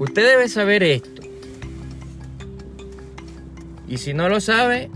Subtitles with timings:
[0.00, 1.20] Usted debe saber esto.
[3.86, 4.90] Y si no lo sabe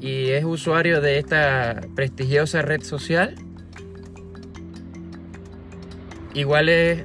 [0.00, 3.34] y es usuario de esta prestigiosa red social,
[6.34, 7.04] igual es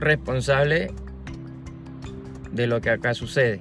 [0.00, 0.92] responsable
[2.50, 3.60] de lo que acá sucede.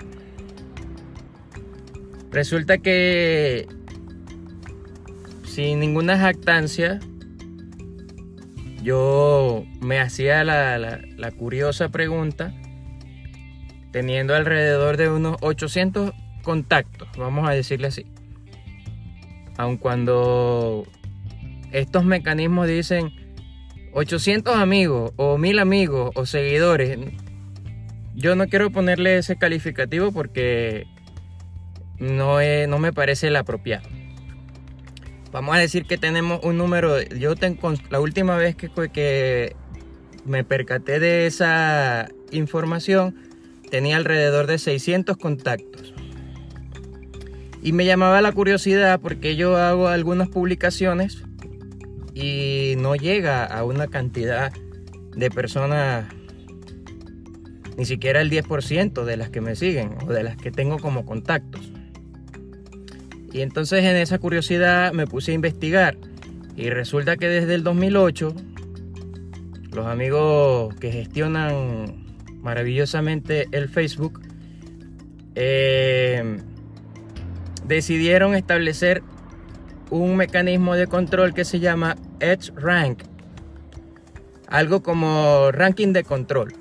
[2.31, 3.67] Resulta que
[5.43, 6.99] sin ninguna jactancia,
[8.81, 12.53] yo me hacía la, curiosa pregunta,
[13.91, 16.13] teniendo alrededor de unos 800
[16.43, 18.05] contactos, vamos a decirle así.
[19.57, 20.85] Aun cuando
[21.71, 23.11] estos mecanismos dicen
[23.93, 26.97] 800 amigos o 1000 amigos o seguidores,
[28.15, 30.87] yo no quiero ponerle ese calificativo porque
[31.99, 33.87] no, no me parece el apropiado.
[35.31, 37.01] Vamos a decir que tenemos un número.
[37.01, 39.55] Yo tengo, la última vez que, que
[40.25, 43.15] me percaté de esa información,
[43.69, 45.93] tenía alrededor de 600 contactos.
[47.63, 51.23] Y me llamaba la curiosidad porque yo hago algunas publicaciones
[52.13, 54.51] y no llega a una cantidad
[55.15, 56.05] de personas,
[57.77, 61.05] ni siquiera el 10% de las que me siguen o de las que tengo como
[61.05, 61.60] contactos.
[63.33, 65.97] Y entonces en esa curiosidad me puse a investigar.
[66.55, 68.35] Y resulta que desde el 2008,
[69.71, 72.05] los amigos que gestionan
[72.41, 74.21] maravillosamente el Facebook,
[75.35, 76.39] eh,
[77.65, 79.01] decidieron establecer
[79.89, 83.03] un mecanismo de control que se llama Edge Rank.
[84.47, 86.53] Algo como ranking de control.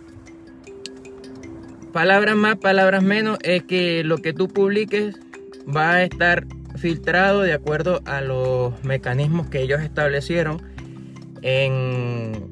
[1.93, 5.17] Palabras más, palabras menos, es que lo que tú publiques
[5.75, 10.63] va a estar filtrado de acuerdo a los mecanismos que ellos establecieron
[11.43, 12.51] en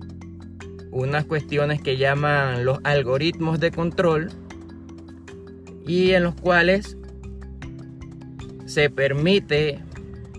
[0.90, 4.30] unas cuestiones que llaman los algoritmos de control
[5.86, 6.96] y en los cuales
[8.66, 9.80] se permite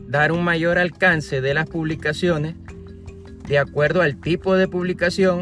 [0.08, 2.56] dar un mayor alcance de las publicaciones
[3.48, 5.42] de acuerdo al tipo de publicación,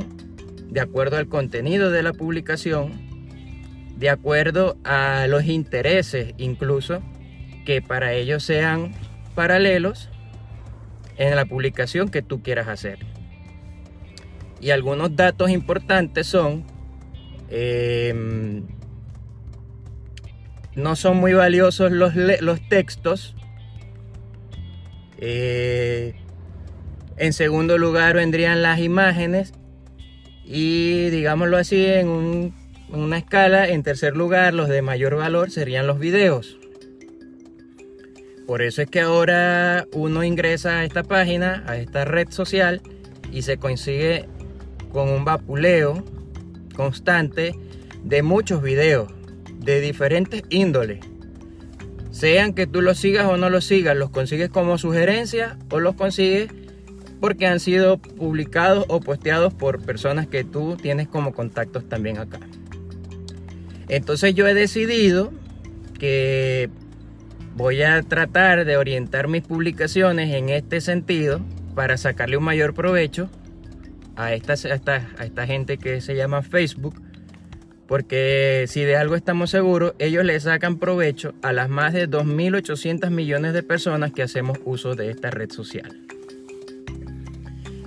[0.69, 2.93] de acuerdo al contenido de la publicación,
[3.97, 7.01] de acuerdo a los intereses incluso
[7.67, 8.93] que para ellos sean
[9.35, 10.09] paralelos
[11.17, 12.99] en la publicación que tú quieras hacer.
[14.61, 16.63] Y algunos datos importantes son,
[17.49, 18.63] em,
[20.75, 23.35] no son muy valiosos los, los textos.
[25.17, 26.15] Eh,
[27.17, 29.51] en segundo lugar vendrían las imágenes.
[30.45, 32.53] Y digámoslo así, en
[32.87, 36.57] una escala, en tercer lugar, los de mayor valor serían los videos.
[38.47, 42.81] Por eso es que ahora uno ingresa a esta página, a esta red social,
[43.31, 44.25] y se consigue
[44.93, 46.03] con un vapuleo
[46.73, 47.53] constante
[48.03, 49.11] de muchos videos
[49.59, 50.99] de diferentes índoles.
[52.11, 55.95] Sean que tú los sigas o no los sigas, los consigues como sugerencia o los
[55.95, 56.49] consigues
[57.19, 62.39] porque han sido publicados o posteados por personas que tú tienes como contactos también acá.
[63.89, 65.33] Entonces yo he decidido
[65.99, 66.69] que
[67.57, 71.41] voy a tratar de orientar mis publicaciones en este sentido
[71.73, 73.29] para sacarle un mayor provecho
[74.15, 77.01] a esta, a esta, gente que se llama Facebook.
[77.87, 83.09] Porque si de algo estamos seguros, ellos le sacan provecho a las más de 2.800
[83.09, 86.03] millones de personas que hacemos uso de esta red social.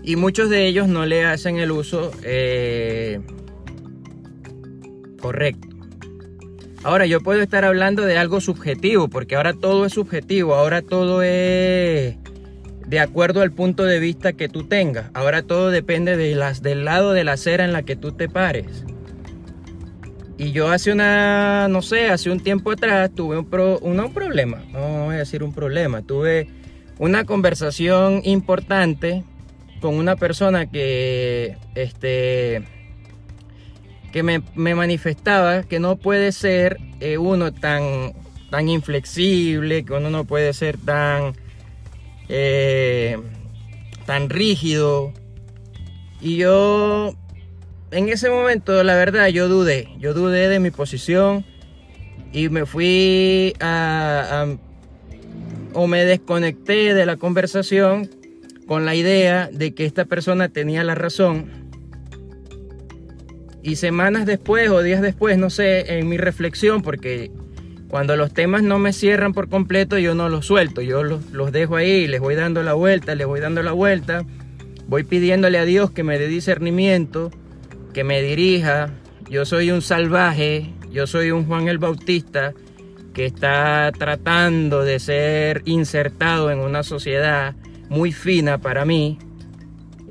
[0.02, 3.20] Y muchos de ellos no le hacen el uso eh,
[5.20, 5.69] correcto.
[6.82, 11.22] Ahora yo puedo estar hablando de algo subjetivo, porque ahora todo es subjetivo, ahora todo
[11.22, 12.16] es
[12.86, 15.10] de acuerdo al punto de vista que tú tengas.
[15.12, 18.28] Ahora todo depende de las, del lado de la acera en la que tú te
[18.28, 18.84] pares.
[20.38, 25.04] Y yo hace una, no sé, hace un tiempo atrás tuve un, un problema, no
[25.04, 26.48] voy a decir un problema, tuve
[26.98, 29.22] una conversación importante
[29.82, 32.62] con una persona que, este,
[34.12, 38.12] que me, manifestaba que no puede ser eh, uno tan,
[38.50, 41.34] tan inflexible, que uno no puede ser tan,
[42.28, 43.16] eh,
[44.06, 45.12] tan rígido.
[46.20, 47.14] Y yo,
[47.90, 51.44] en ese momento, la verdad, yo dudé, yo dudé de mi posición
[52.32, 54.46] y me fui a
[55.72, 58.10] o me desconecté de la conversación
[58.66, 61.59] con la idea de que esta persona tenía la razón
[63.62, 67.30] y semanas después o días después, no sé, en mi reflexión, porque
[67.88, 71.76] cuando los temas no me cierran por completo, yo no los suelto, yo los, dejo
[71.76, 74.24] ahí, les voy dando la vuelta, les voy dando la vuelta,
[74.86, 77.30] voy pidiéndole a Dios que me dé discernimiento,
[77.92, 78.90] que me dirija.
[79.28, 82.54] Yo soy un salvaje, yo soy un Juan el Bautista
[83.12, 87.56] que está tratando de ser insertado en una sociedad
[87.88, 89.18] muy fina para mí.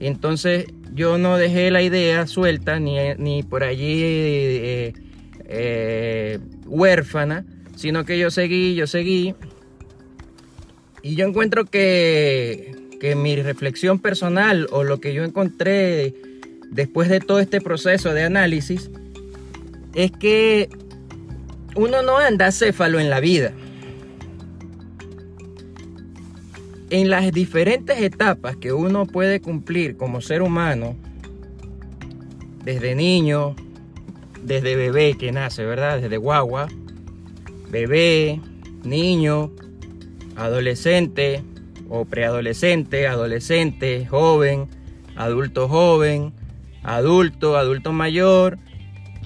[0.02, 4.94] Entonces yo no dejé la idea suelta ni, ni por allí eh,
[5.46, 7.46] eh, huérfana,
[7.76, 9.36] sino que yo seguí, yo seguí.
[11.02, 16.14] Y yo encuentro que, que mi reflexión personal o lo que yo encontré
[16.70, 18.92] después de todo este proceso de análisis
[19.96, 20.70] es que
[21.76, 23.54] uno no anda céfalo en la vida.
[26.90, 30.96] En las diferentes etapas que uno puede cumplir como ser humano,
[32.64, 33.56] desde niño,
[34.44, 36.02] desde bebé que nace, ¿verdad?
[36.02, 36.68] Desde guagua,
[37.70, 38.42] bebé,
[38.84, 39.52] niño,
[40.36, 41.44] adolescente
[41.90, 44.68] o preadolescente, adolescente, joven,
[45.16, 46.34] adulto joven,
[46.84, 48.58] adulto, adulto mayor,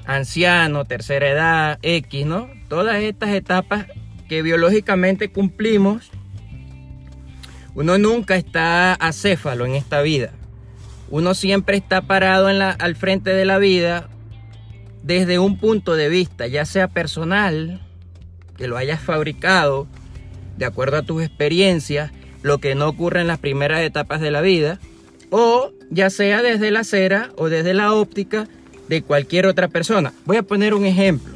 [0.06, 2.50] anciano, tercera edad, X, ¿no?
[2.68, 3.88] Todas estas etapas
[4.28, 6.12] que biológicamente cumplimos,
[7.76, 10.32] uno nunca está acéfalo en esta vida.
[11.10, 14.10] Uno siempre está parado al frente de la vida
[15.04, 17.82] desde un punto de vista, ya sea personal,
[18.58, 19.88] que lo hayas fabricado
[20.58, 22.12] de acuerdo a tus experiencias,
[22.42, 24.80] lo que no ocurre en las primeras etapas de la vida,
[25.30, 28.48] o ya sea desde la cera o desde la óptica
[28.88, 30.14] de cualquier otra persona.
[30.26, 31.34] Voy a poner un ejemplo.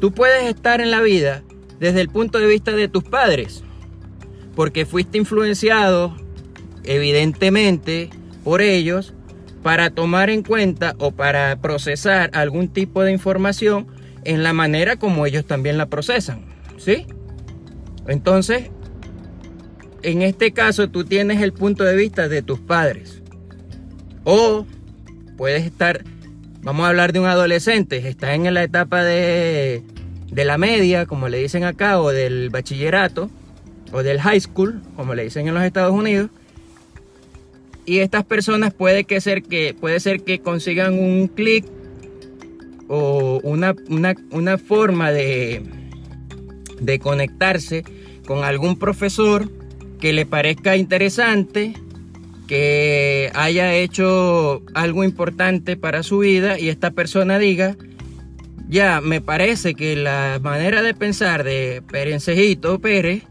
[0.00, 1.42] Tú puedes estar en la vida
[1.80, 3.62] desde el punto de vista de tus padres,
[4.54, 6.16] porque fuiste influenciado
[6.84, 8.10] evidentemente
[8.42, 9.14] por ellos
[9.62, 13.86] para tomar en cuenta o para procesar algún tipo de información
[14.24, 16.44] en la manera como ellos también la procesan,
[16.76, 17.06] ¿sí?
[18.06, 18.70] Entonces,
[20.02, 23.22] en este caso tú tienes el punto de vista de tus padres.
[24.24, 24.66] O
[25.36, 26.04] puedes estar
[26.64, 29.82] Vamos a hablar de un adolescente, está en la etapa de,
[30.32, 33.28] la media, como le dicen acá, o del bachillerato,
[33.92, 36.30] o del high school, como le dicen en los Estados Unidos.
[37.86, 41.64] Y estas personas puede, que ser, que, puede ser que consigan un clic
[42.88, 45.62] o una, una, forma de,
[46.80, 47.84] de conectarse
[48.26, 49.50] con algún profesor
[50.00, 51.74] que le parezca interesante
[52.46, 57.76] que haya hecho algo importante para su vida y esta persona diga,
[58.68, 63.24] ya, me parece que la manera de pensar de Perencejito Pérez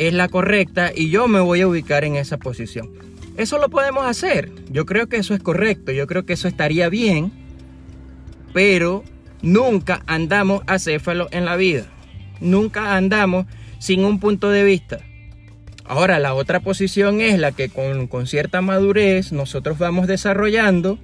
[0.00, 2.88] es la correcta y yo me voy a ubicar en esa posición.
[3.36, 4.50] Eso lo podemos hacer.
[4.70, 5.92] Yo creo que eso es correcto.
[5.92, 7.30] Yo creo que eso estaría bien.
[8.54, 9.04] Pero
[9.42, 11.84] nunca andamos acéfalo en la vida.
[12.40, 13.44] Nunca andamos
[13.78, 15.00] sin un punto de vista.
[15.84, 20.98] Ahora, la otra posición es la que con, cierta madurez nosotros vamos desarrollando,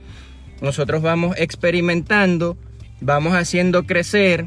[0.62, 2.56] nosotros vamos experimentando,
[3.02, 4.46] vamos haciendo crecer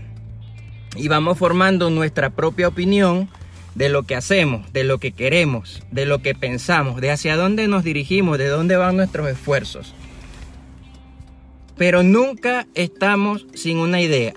[0.95, 3.29] y vamos formando nuestra propia opinión
[3.75, 7.67] de lo que hacemos, de lo que queremos, de lo que pensamos, de hacia dónde
[7.67, 9.93] nos dirigimos, de dónde van nuestros esfuerzos.
[11.77, 14.33] Pero nunca estamos sin una idea.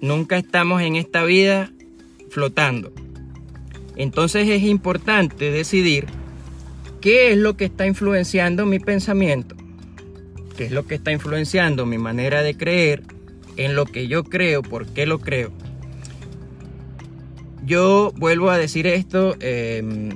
[0.00, 1.72] Nunca estamos en esta vida
[2.30, 2.92] flotando.
[3.96, 6.06] Entonces es importante decidir
[7.00, 9.56] qué es lo que está influenciando mi pensamiento,
[10.56, 13.02] qué es lo que está influenciando mi manera de creer,
[13.56, 15.52] en lo que yo creo, por qué lo creo.
[17.64, 20.10] Yo vuelvo a decir esto, em,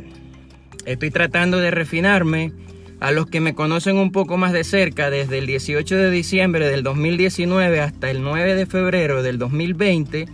[0.85, 2.53] estoy tratando de refinarme.
[3.01, 6.69] A los que me conocen un poco más de cerca, desde el 18 de diciembre
[6.69, 10.27] del 2019 hasta el 9 de febrero del 2020,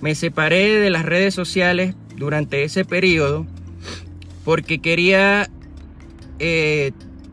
[0.00, 3.46] me separé de las redes sociales durante ese periodo
[4.42, 5.50] porque quería
[6.38, 6.92] eh,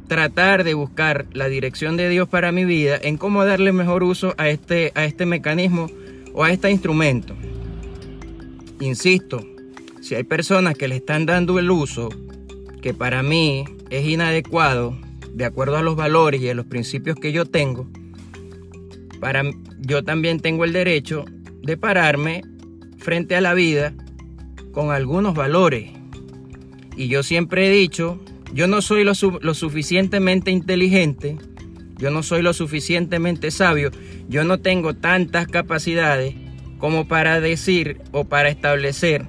[0.10, 4.36] tratar de buscar la dirección de Dios para mi vida en cómo darle mejor uso
[4.38, 5.88] a este, a este mecanismo
[6.34, 7.34] o a este instrumento.
[8.80, 9.46] Insisto,
[10.02, 12.10] si hay personas que le están dando el uso
[12.82, 14.98] que para mí es inadecuado,
[15.34, 17.88] de acuerdo a los valores y a los principios que yo tengo,
[19.20, 19.44] para,
[19.80, 21.26] yo también tengo el derecho
[21.62, 22.44] de pararme
[22.98, 23.94] frente a la vida
[24.72, 25.92] con algunos valores.
[26.96, 28.20] Y yo siempre he dicho,
[28.54, 31.38] yo no soy lo, lo, suficientemente inteligente,
[31.98, 33.92] yo no soy lo suficientemente sabio,
[34.28, 36.36] yo no tengo tantas capacidades
[36.86, 39.26] como para decir o para establecer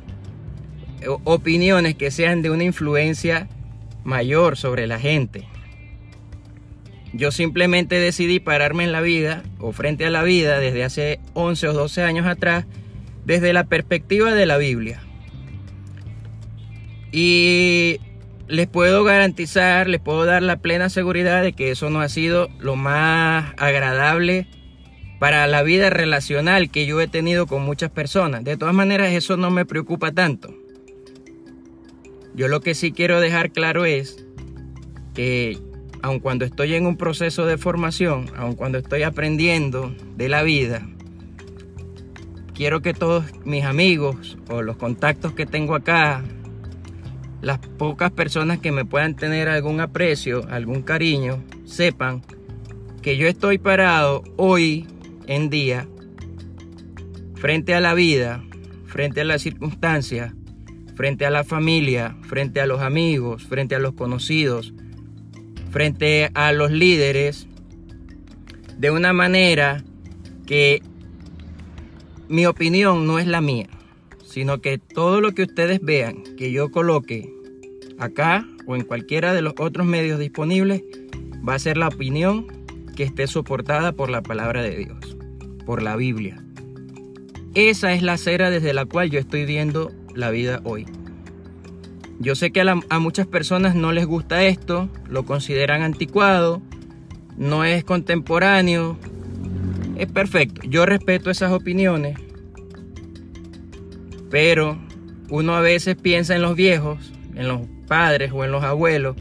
[1.00, 3.48] eh, opiniones que sean de una influencia
[4.04, 5.48] mayor sobre la gente.
[7.14, 11.68] Yo simplemente decidí pararme en la vida o frente a la vida desde hace 11
[11.68, 12.66] o 12 años atrás
[13.24, 15.00] desde la perspectiva de la Biblia.
[17.10, 18.00] Y
[18.48, 22.50] les puedo garantizar, les puedo dar la plena seguridad de que eso no ha sido
[22.58, 24.46] lo más agradable
[25.18, 28.44] para la vida relacional que yo he tenido con muchas personas.
[28.44, 30.54] De todas maneras, eso no me preocupa tanto.
[32.34, 34.26] Yo lo que sí quiero dejar claro es
[35.14, 35.58] que
[36.02, 40.86] aun cuando estoy en un proceso de formación, aun cuando estoy aprendiendo de la vida,
[42.54, 46.22] quiero que todos mis amigos o los contactos que tengo acá,
[47.40, 52.22] las pocas personas que me puedan tener algún aprecio, algún cariño, sepan
[53.02, 54.86] que yo estoy parado hoy
[55.26, 55.88] en día
[57.34, 58.42] frente a la vida,
[58.86, 60.32] frente a las circunstancias,
[60.94, 64.72] frente a la familia, frente a los amigos, frente a los conocidos,
[65.70, 67.46] frente a los líderes,
[68.78, 69.84] de una manera
[70.46, 70.82] que
[72.28, 73.68] mi opinión no es la mía,
[74.24, 77.32] sino que todo lo que ustedes vean que yo coloque
[77.98, 80.82] acá o en cualquiera de los otros medios disponibles
[81.46, 82.46] va a ser la opinión
[82.96, 85.15] que esté soportada por la palabra de Dios,
[85.66, 86.42] por la Biblia.
[87.54, 90.86] Esa es la acera desde la cual yo estoy viendo la vida hoy.
[92.18, 96.62] Yo sé que a, muchas personas no les gusta esto, lo consideran anticuado,
[97.36, 98.96] no es contemporáneo,
[99.96, 100.62] es perfecto.
[100.64, 102.18] Yo respeto esas opiniones,
[104.30, 104.78] pero
[105.28, 109.16] uno a veces piensa en los viejos, en los padres o en los abuelos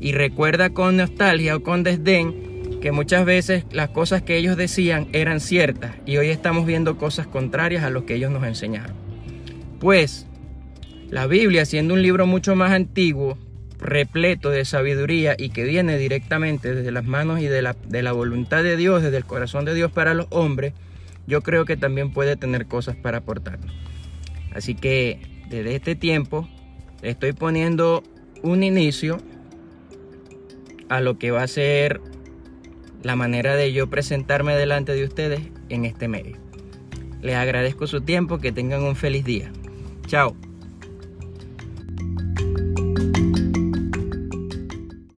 [0.00, 2.49] y recuerda con nostalgia o con desdén
[2.80, 7.26] que muchas veces las cosas que ellos decían eran ciertas y hoy estamos viendo cosas
[7.26, 8.96] contrarias a lo que ellos nos enseñaron.
[9.78, 10.26] Pues
[11.10, 13.36] la Biblia, siendo un libro mucho más antiguo,
[13.78, 18.12] repleto de sabiduría y que viene directamente desde las manos y de la, de la
[18.12, 20.74] voluntad de Dios, desde el corazón de Dios para los hombres,
[21.26, 23.58] yo creo que también puede tener cosas para aportar.
[24.54, 26.48] Así que desde este tiempo
[27.02, 28.02] estoy poniendo
[28.42, 29.18] un inicio
[30.88, 32.00] a lo que va a ser
[33.02, 36.36] la manera de yo presentarme delante de ustedes en este medio.
[37.22, 39.52] Les agradezco su tiempo, que tengan un feliz día.
[40.06, 40.34] Chao.